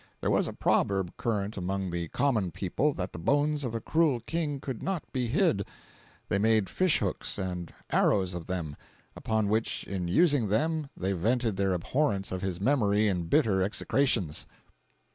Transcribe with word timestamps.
There 0.19 0.31
was 0.31 0.47
a 0.47 0.53
proverb 0.53 1.15
current 1.15 1.57
among 1.57 1.91
the 1.91 2.07
common 2.07 2.49
people 2.49 2.91
that 2.95 3.13
the 3.13 3.19
bones 3.19 3.63
of 3.63 3.75
a 3.75 3.79
cruel 3.79 4.19
King 4.19 4.59
could 4.59 4.81
not 4.81 5.03
be 5.13 5.27
hid; 5.27 5.63
they 6.27 6.39
made 6.39 6.69
fish 6.71 6.97
hooks 6.97 7.37
and 7.37 7.71
arrows 7.91 8.33
of 8.33 8.47
them, 8.47 8.75
upon 9.15 9.47
which, 9.47 9.83
in 9.83 10.07
using 10.07 10.47
them, 10.47 10.89
they 10.97 11.11
vented 11.11 11.55
their 11.55 11.73
abhorrence 11.75 12.31
of 12.31 12.41
his 12.41 12.59
memory 12.59 13.07
in 13.07 13.25
bitter 13.25 13.61
execrations." 13.61 14.47